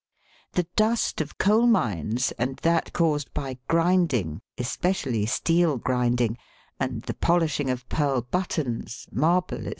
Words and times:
The 0.53 0.65
dust 0.75 1.21
of 1.21 1.37
coal 1.37 1.67
mines 1.67 2.31
and 2.39 2.57
that 2.63 2.91
caused 2.91 3.31
by 3.35 3.59
grinding, 3.67 4.41
especially 4.57 5.27
steel 5.27 5.77
grinding, 5.77 6.39
and 6.79 7.03
the 7.03 7.13
polishing 7.13 7.69
of 7.69 7.87
pearl 7.87 8.23
buttons, 8.23 9.05
marble, 9.11 9.61
&c. 9.63 9.69